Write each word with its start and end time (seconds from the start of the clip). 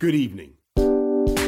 Good 0.00 0.14
evening. 0.14 0.50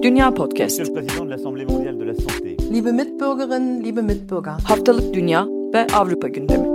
Dünya 0.02 0.34
Podcast. 0.34 0.78
Monsieur 0.78 0.84
le 0.84 0.92
Président 0.92 1.26
de 1.26 1.30
l'Assemblée 1.30 1.66
mondiale 1.66 1.98
de 1.98 2.04
la 2.04 2.14
santé. 2.14 2.56
Liebe 2.70 2.92
Mitbürgerinnen, 2.92 3.82
liebe 3.82 4.02
Mitbürger. 4.02 4.52
Haftalık 4.64 5.14
Dünya 5.14 5.46
ve 5.74 5.86
Avrupa 5.94 6.28
gündemi. 6.28 6.68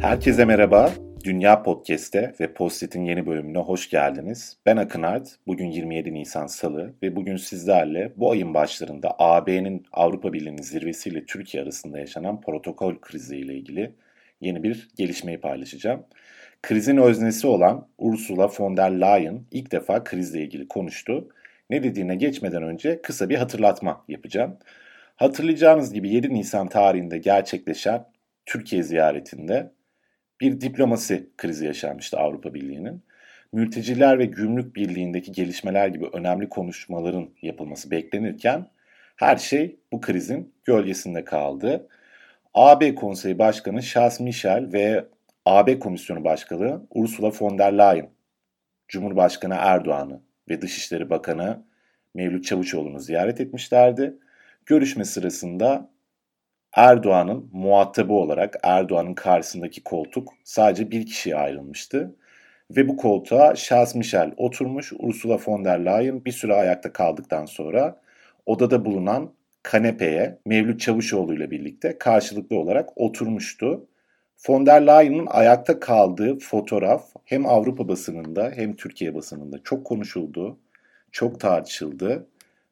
Herkese 0.00 0.44
merhaba. 0.44 0.92
Dünya 1.24 1.62
Podcast'te 1.62 2.34
ve 2.40 2.52
Postit'in 2.52 3.04
yeni 3.04 3.26
bölümüne 3.26 3.58
hoş 3.58 3.90
geldiniz. 3.90 4.56
Ben 4.66 4.76
Akın 4.76 5.02
Art. 5.02 5.36
Bugün 5.46 5.66
27 5.66 6.14
Nisan 6.14 6.46
Salı 6.46 6.94
ve 7.02 7.16
bugün 7.16 7.36
sizlerle 7.36 8.12
bu 8.16 8.30
ayın 8.30 8.54
başlarında 8.54 9.16
AB'nin 9.18 9.86
Avrupa 9.92 10.32
Birliği'nin 10.32 10.62
zirvesiyle 10.62 11.24
Türkiye 11.26 11.62
arasında 11.62 11.98
yaşanan 11.98 12.40
protokol 12.40 12.94
krizi 13.00 13.36
ile 13.36 13.54
ilgili 13.54 13.92
yeni 14.40 14.62
bir 14.62 14.88
gelişmeyi 14.96 15.40
paylaşacağım. 15.40 16.06
Krizin 16.62 16.96
öznesi 16.96 17.46
olan 17.46 17.88
Ursula 17.98 18.50
von 18.58 18.76
der 18.76 18.90
Leyen 18.90 19.44
ilk 19.50 19.72
defa 19.72 20.04
krizle 20.04 20.42
ilgili 20.42 20.68
konuştu. 20.68 21.28
Ne 21.70 21.82
dediğine 21.82 22.16
geçmeden 22.16 22.62
önce 22.62 23.02
kısa 23.02 23.28
bir 23.28 23.36
hatırlatma 23.36 24.04
yapacağım. 24.08 24.58
Hatırlayacağınız 25.16 25.92
gibi 25.92 26.10
7 26.10 26.34
Nisan 26.34 26.68
tarihinde 26.68 27.18
gerçekleşen 27.18 28.04
Türkiye 28.46 28.82
ziyaretinde 28.82 29.72
bir 30.40 30.60
diplomasi 30.60 31.30
krizi 31.36 31.66
yaşanmıştı 31.66 32.18
Avrupa 32.18 32.54
Birliği'nin. 32.54 33.02
Mülteciler 33.52 34.18
ve 34.18 34.24
gümrük 34.24 34.76
birliğindeki 34.76 35.32
gelişmeler 35.32 35.88
gibi 35.88 36.06
önemli 36.12 36.48
konuşmaların 36.48 37.28
yapılması 37.42 37.90
beklenirken 37.90 38.66
her 39.16 39.36
şey 39.36 39.76
bu 39.92 40.00
krizin 40.00 40.54
gölgesinde 40.64 41.24
kaldı. 41.24 41.88
AB 42.54 42.94
Konseyi 42.94 43.38
Başkanı 43.38 43.82
Charles 43.82 44.20
Michel 44.20 44.72
ve 44.72 45.04
AB 45.46 45.78
Komisyonu 45.78 46.24
Başkanı 46.24 46.86
Ursula 46.90 47.32
von 47.40 47.58
der 47.58 47.72
Leyen, 47.72 48.10
Cumhurbaşkanı 48.88 49.54
Erdoğan'ı 49.58 50.20
ve 50.48 50.62
Dışişleri 50.62 51.10
Bakanı 51.10 51.62
Mevlüt 52.14 52.44
Çavuşoğlu'nu 52.44 53.00
ziyaret 53.00 53.40
etmişlerdi. 53.40 54.16
Görüşme 54.66 55.04
sırasında 55.04 55.90
Erdoğan'ın 56.76 57.50
muhatabı 57.52 58.12
olarak 58.12 58.56
Erdoğan'ın 58.62 59.14
karşısındaki 59.14 59.84
koltuk 59.84 60.28
sadece 60.44 60.90
bir 60.90 61.06
kişiye 61.06 61.36
ayrılmıştı. 61.36 62.16
Ve 62.70 62.88
bu 62.88 62.96
koltuğa 62.96 63.54
Charles 63.54 63.94
Michel 63.94 64.32
oturmuş, 64.36 64.92
Ursula 64.98 65.38
von 65.46 65.64
der 65.64 65.84
Leyen 65.84 66.24
bir 66.24 66.32
süre 66.32 66.54
ayakta 66.54 66.92
kaldıktan 66.92 67.44
sonra 67.44 68.00
odada 68.46 68.84
bulunan 68.84 69.32
kanepeye 69.62 70.38
Mevlüt 70.46 70.80
Çavuşoğlu 70.80 71.34
ile 71.34 71.50
birlikte 71.50 71.98
karşılıklı 71.98 72.58
olarak 72.58 72.98
oturmuştu. 73.00 73.88
Von 74.48 74.66
der 74.66 74.86
Leyen'ın 74.86 75.26
ayakta 75.26 75.80
kaldığı 75.80 76.38
fotoğraf 76.38 77.04
hem 77.24 77.46
Avrupa 77.46 77.88
basınında 77.88 78.52
hem 78.54 78.76
Türkiye 78.76 79.14
basınında 79.14 79.58
çok 79.64 79.84
konuşuldu, 79.84 80.58
çok 81.12 81.40
tartışıldı 81.40 82.26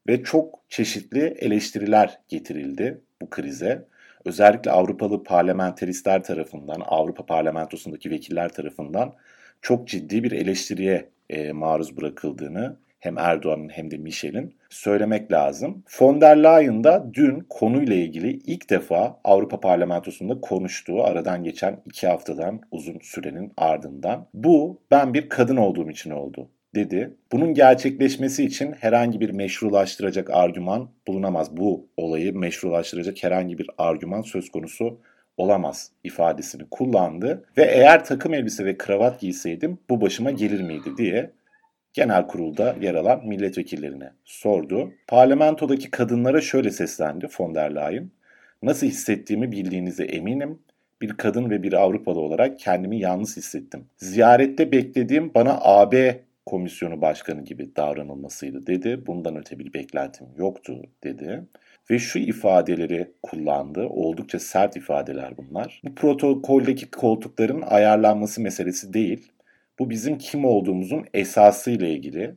ve 0.09 0.23
çok 0.23 0.61
çeşitli 0.69 1.21
eleştiriler 1.21 2.21
getirildi 2.29 3.01
bu 3.23 3.31
krize. 3.31 3.85
Özellikle 4.25 4.71
Avrupalı 4.71 5.25
parlamenteristler 5.25 6.23
tarafından, 6.23 6.83
Avrupa 6.87 7.27
parlamentosundaki 7.27 8.11
vekiller 8.11 8.49
tarafından 8.49 9.15
çok 9.63 9.89
ciddi 9.89 10.25
bir 10.25 10.33
eleştiriye 10.33 11.09
e, 11.31 11.53
maruz 11.53 11.97
bırakıldığını 11.97 12.77
hem 13.05 13.19
Erdoğan'ın 13.19 13.69
hem 13.69 13.91
de 13.91 13.97
Michel'in 13.97 14.55
söylemek 14.71 15.33
lazım. 15.33 15.85
Von 16.01 16.21
der 16.21 16.37
Leyen 16.37 16.85
da 16.85 17.11
dün 17.15 17.47
konuyla 17.51 17.97
ilgili 17.97 18.31
ilk 18.31 18.71
defa 18.71 19.21
Avrupa 19.25 19.61
Parlamentosu'nda 19.61 20.41
konuştuğu 20.41 21.05
aradan 21.05 21.45
geçen 21.45 21.81
iki 21.87 22.07
haftadan 22.07 22.61
uzun 22.71 22.99
sürenin 23.03 23.53
ardından. 23.57 24.27
Bu 24.35 24.81
ben 24.91 25.15
bir 25.15 25.29
kadın 25.29 25.57
olduğum 25.57 25.91
için 25.91 26.11
oldu 26.11 26.49
dedi. 26.75 27.15
Bunun 27.33 27.55
gerçekleşmesi 27.55 28.45
için 28.45 28.73
herhangi 28.73 29.21
bir 29.21 29.31
meşrulaştıracak 29.31 30.31
argüman 30.31 30.89
bulunamaz. 31.07 31.57
Bu 31.57 31.87
olayı 31.97 32.39
meşrulaştıracak 32.39 33.25
herhangi 33.25 33.59
bir 33.59 33.67
argüman 33.79 34.23
söz 34.23 34.51
konusu 34.51 34.99
olamaz 35.37 35.91
ifadesini 36.05 36.63
kullandı 36.71 37.45
ve 37.57 37.65
eğer 37.65 38.05
takım 38.05 38.35
elbise 38.35 38.65
ve 38.65 38.79
kravat 38.79 39.21
giyseydim 39.21 39.79
bu 39.91 40.01
başıma 40.01 40.31
gelir 40.31 40.61
miydi 40.61 40.91
diye 40.99 41.31
genel 41.95 42.27
kurulda 42.27 42.77
yer 42.81 42.95
alan 42.95 43.27
milletvekillerine 43.27 44.13
sordu. 44.25 44.93
Parlamentodaki 45.09 45.91
kadınlara 45.91 46.41
şöyle 46.41 46.71
seslendi 46.71 47.27
von 47.39 47.55
der 47.55 47.75
Leyen. 47.75 48.11
Nasıl 48.63 48.87
hissettiğimi 48.87 49.53
bildiğinize 49.53 50.05
eminim. 50.05 50.59
Bir 51.03 51.17
kadın 51.17 51.51
ve 51.51 51.63
bir 51.63 51.73
Avrupalı 51.73 52.21
olarak 52.21 52.59
kendimi 52.59 52.99
yalnız 52.99 53.37
hissettim. 53.37 53.85
Ziyarette 53.97 54.73
beklediğim 54.73 55.35
bana 55.35 55.59
AB 55.61 56.21
komisyonu 56.47 57.01
başkanı 57.01 57.45
gibi 57.45 57.77
davranılmasıydı 57.77 58.67
dedi. 58.67 59.07
Bundan 59.07 59.37
öte 59.37 59.59
bir 59.59 59.75
beklentim 59.75 60.27
yoktu 60.39 60.83
dedi. 61.05 61.45
Ve 61.91 61.99
şu 61.99 62.19
ifadeleri 62.19 63.11
kullandı. 63.23 63.87
Oldukça 63.87 64.39
sert 64.39 64.77
ifadeler 64.77 65.35
bunlar. 65.37 65.83
Bu 65.85 65.95
protokoldeki 65.95 66.91
koltukların 66.91 67.63
ayarlanması 67.63 68.41
meselesi 68.41 68.93
değil. 68.93 69.33
Bu 69.79 69.91
bizim 69.91 70.19
kim 70.19 70.45
olduğumuzun 70.45 71.05
esası 71.15 71.71
ile 71.71 71.91
ilgili. 71.91 72.35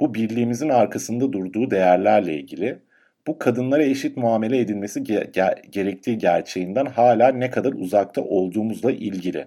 Bu 0.00 0.14
birliğimizin 0.14 0.68
arkasında 0.68 1.32
durduğu 1.32 1.70
değerlerle 1.70 2.34
ilgili. 2.34 2.78
Bu 3.26 3.38
kadınlara 3.38 3.82
eşit 3.82 4.16
muamele 4.16 4.58
edilmesi 4.58 5.00
ge- 5.00 5.30
ge- 5.30 5.66
gerektiği 5.70 6.18
gerçeğinden 6.18 6.86
hala 6.86 7.28
ne 7.28 7.50
kadar 7.50 7.72
uzakta 7.72 8.22
olduğumuzla 8.22 8.92
ilgili 8.92 9.46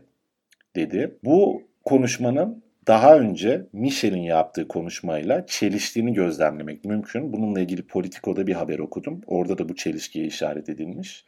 dedi. 0.76 1.18
Bu 1.24 1.64
konuşmanın 1.86 2.64
daha 2.88 3.20
önce 3.20 3.66
Michel'in 3.74 4.22
yaptığı 4.22 4.68
konuşmayla 4.68 5.46
çeliştiğini 5.46 6.14
gözlemlemek 6.14 6.86
mümkün. 6.86 7.34
Bununla 7.34 7.60
ilgili 7.60 7.82
Politico'da 7.88 8.48
bir 8.48 8.54
haber 8.54 8.80
okudum. 8.80 9.22
Orada 9.28 9.58
da 9.58 9.70
bu 9.70 9.76
çelişkiye 9.76 10.26
işaret 10.26 10.70
edilmiş. 10.70 11.26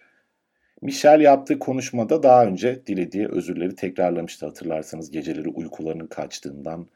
Michel 0.82 1.22
yaptığı 1.22 1.60
konuşmada 1.60 2.24
daha 2.24 2.46
önce 2.46 2.86
dilediği 2.88 3.28
özürleri 3.28 3.76
tekrarlamıştı 3.76 4.46
hatırlarsanız 4.46 5.12
geceleri 5.12 5.50
uykularının 5.50 6.08
kaçtığından 6.08 6.88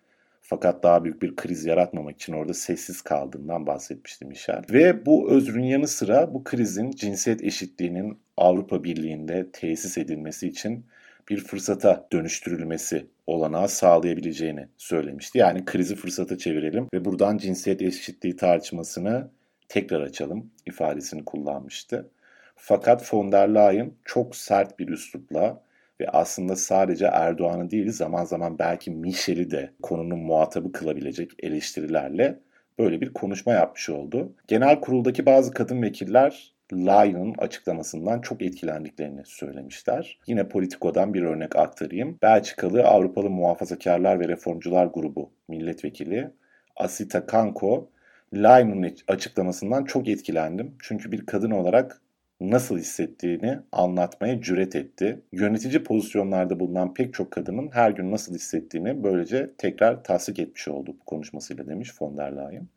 fakat 0.41 0.84
daha 0.84 1.03
büyük 1.03 1.22
bir 1.22 1.35
kriz 1.35 1.66
yaratmamak 1.66 2.16
için 2.16 2.34
orada 2.34 2.53
sessiz 2.53 3.01
kaldığından 3.01 3.68
bahsetmişti 3.68 4.25
Michel. 4.25 4.63
Ve 4.72 5.06
bu 5.06 5.31
özrün 5.31 5.63
yanı 5.63 5.88
sıra 5.88 6.34
bu 6.34 6.44
krizin 6.44 6.91
cinsiyet 6.91 7.44
eşitliğinin 7.44 8.19
Avrupa 8.38 8.84
Birliği'nde 8.84 9.51
tesis 9.51 9.97
edilmesi 9.97 10.47
için 10.47 10.85
bir 11.29 11.38
fırsata 11.38 12.07
dönüştürülmesi 12.12 13.06
olanağı 13.28 13.69
sağlayabileceğini 13.69 14.67
söylemişti. 14.78 15.38
Yani 15.38 15.66
krizi 15.66 15.96
fırsata 15.96 16.38
çevirelim 16.38 16.88
ve 16.94 17.06
buradan 17.06 17.38
cinsiyet 17.38 17.81
eşitliği 17.81 18.35
tartışmasını 18.35 19.29
tekrar 19.69 20.02
açalım 20.02 20.52
ifadesini 20.66 21.25
kullanmıştı. 21.25 22.09
Fakat 22.55 23.13
von 23.13 23.31
der 23.31 23.47
Leyen 23.47 23.91
çok 24.05 24.35
sert 24.35 24.79
bir 24.79 24.88
üslupla 24.88 25.61
ve 26.01 26.09
aslında 26.09 26.55
sadece 26.55 27.05
Erdoğan'ı 27.05 27.71
değil 27.71 27.91
zaman 27.91 28.25
zaman 28.25 28.59
belki 28.59 28.91
Michel'i 28.91 29.51
de 29.51 29.71
konunun 29.81 30.19
muhatabı 30.19 30.71
kılabilecek 30.71 31.31
eleştirilerle 31.39 32.39
böyle 32.79 33.01
bir 33.01 33.13
konuşma 33.13 33.53
yapmış 33.53 33.89
oldu. 33.89 34.35
Genel 34.47 34.81
kuruldaki 34.81 35.25
bazı 35.25 35.51
kadın 35.51 35.81
vekiller 35.81 36.55
Lyon'ın 36.73 37.35
açıklamasından 37.38 38.21
çok 38.21 38.41
etkilendiklerini 38.41 39.22
söylemişler. 39.25 40.19
Yine 40.27 40.49
Politico'dan 40.49 41.13
bir 41.13 41.23
örnek 41.23 41.55
aktarayım. 41.55 42.17
Belçikalı 42.22 42.83
Avrupalı 42.83 43.29
Muhafazakarlar 43.29 44.19
ve 44.19 44.27
Reformcular 44.27 44.85
Grubu 44.85 45.31
milletvekili 45.47 46.31
Asita 46.75 47.25
Kanko, 47.25 47.89
Lyon'un 48.33 48.95
açıklamasından 49.07 49.85
çok 49.85 50.07
etkilendim. 50.07 50.75
Çünkü 50.79 51.11
bir 51.11 51.25
kadın 51.25 51.51
olarak 51.51 52.01
nasıl 52.41 52.78
hissettiğini 52.78 53.59
anlatmaya 53.72 54.41
cüret 54.41 54.75
etti. 54.75 55.19
Yönetici 55.31 55.84
pozisyonlarda 55.84 56.59
bulunan 56.59 56.94
pek 56.94 57.13
çok 57.13 57.31
kadının 57.31 57.69
her 57.73 57.91
gün 57.91 58.12
nasıl 58.12 58.35
hissettiğini 58.35 59.03
böylece 59.03 59.51
tekrar 59.57 60.03
tasdik 60.03 60.40
etmiş 60.40 60.67
oldu 60.67 60.96
bu 61.02 61.05
konuşmasıyla 61.05 61.67
demiş 61.67 62.02
von 62.02 62.17
der 62.17 62.32
Leyen. 62.32 62.67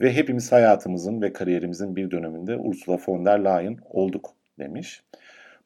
Ve 0.00 0.14
hepimiz 0.14 0.52
hayatımızın 0.52 1.22
ve 1.22 1.32
kariyerimizin 1.32 1.96
bir 1.96 2.10
döneminde 2.10 2.56
Ursula 2.56 2.98
von 3.08 3.26
der 3.26 3.44
Leyen 3.44 3.78
olduk 3.90 4.34
demiş. 4.58 5.02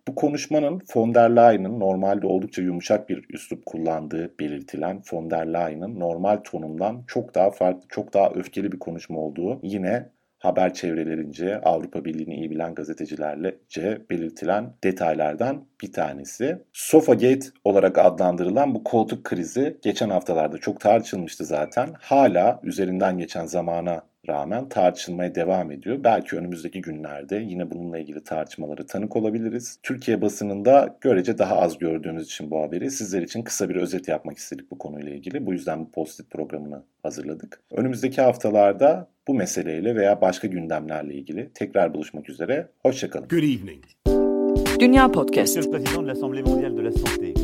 Bu 0.08 0.14
konuşmanın 0.14 0.82
von 0.94 1.14
der 1.14 1.30
Leyen'ın 1.30 1.80
normalde 1.80 2.26
oldukça 2.26 2.62
yumuşak 2.62 3.08
bir 3.08 3.24
üslup 3.30 3.66
kullandığı 3.66 4.38
belirtilen 4.40 5.02
von 5.12 5.30
der 5.30 5.46
Leyen'ın 5.46 6.00
normal 6.00 6.36
tonundan 6.36 7.04
çok 7.06 7.34
daha 7.34 7.50
farklı, 7.50 7.88
çok 7.88 8.14
daha 8.14 8.30
öfkeli 8.30 8.72
bir 8.72 8.78
konuşma 8.78 9.20
olduğu 9.20 9.60
yine 9.62 10.08
haber 10.42 10.74
çevrelerince 10.74 11.60
Avrupa 11.60 12.04
Birliği'ni 12.04 12.34
iyi 12.34 12.50
bilen 12.50 12.74
gazetecilerce 12.74 14.02
belirtilen 14.10 14.74
detaylardan 14.84 15.64
bir 15.82 15.92
tanesi. 15.92 16.62
Sofagate 16.72 17.46
olarak 17.64 17.98
adlandırılan 17.98 18.74
bu 18.74 18.84
koltuk 18.84 19.24
krizi 19.24 19.78
geçen 19.82 20.10
haftalarda 20.10 20.58
çok 20.58 20.80
tartışılmıştı 20.80 21.44
zaten. 21.44 21.88
Hala 22.00 22.60
üzerinden 22.62 23.18
geçen 23.18 23.46
zamana 23.46 24.02
rağmen 24.28 24.68
tartışılmaya 24.68 25.34
devam 25.34 25.70
ediyor. 25.72 26.04
Belki 26.04 26.36
önümüzdeki 26.36 26.80
günlerde 26.80 27.36
yine 27.36 27.70
bununla 27.70 27.98
ilgili 27.98 28.24
tartışmaları 28.24 28.86
tanık 28.86 29.16
olabiliriz. 29.16 29.78
Türkiye 29.82 30.22
basınında 30.22 30.96
görece 31.00 31.38
daha 31.38 31.56
az 31.56 31.78
gördüğümüz 31.78 32.24
için 32.24 32.50
bu 32.50 32.62
haberi 32.62 32.90
sizler 32.90 33.22
için 33.22 33.42
kısa 33.42 33.68
bir 33.68 33.76
özet 33.76 34.08
yapmak 34.08 34.38
istedik 34.38 34.70
bu 34.70 34.78
konuyla 34.78 35.12
ilgili. 35.12 35.46
Bu 35.46 35.52
yüzden 35.52 35.80
bu 35.80 35.90
post 35.90 36.30
programını 36.30 36.82
hazırladık. 37.02 37.60
Önümüzdeki 37.70 38.22
haftalarda 38.22 39.08
bu 39.28 39.34
meseleyle 39.34 39.96
veya 39.96 40.20
başka 40.20 40.48
gündemlerle 40.48 41.14
ilgili 41.14 41.50
tekrar 41.54 41.94
buluşmak 41.94 42.28
üzere. 42.28 42.68
Hoşçakalın. 42.82 43.28
Good 43.28 43.38
evening. 43.38 43.84
Dünya 44.80 45.12
Podcast. 45.12 45.56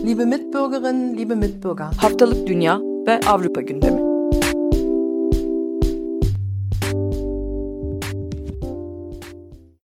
Liebe 0.07 0.25
Mitbürgerinnen, 0.25 1.19
liebe 1.19 1.35
Mitbürger. 1.35 1.87
Haftalık 2.01 2.47
Dünya 2.47 2.81
ve 3.07 3.21
Avrupa 3.27 3.61
gündemi. 3.61 4.08